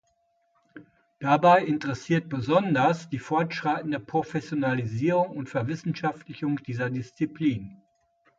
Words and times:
Dabei 1.19 1.63
interessiert 1.63 2.27
besonders 2.27 3.07
die 3.11 3.19
fortschreitende 3.19 3.99
Professionalisierung 3.99 5.29
und 5.37 5.47
Verwissenschaftlichung 5.51 6.55
dieser 6.63 6.89
Disziplin. 6.89 7.83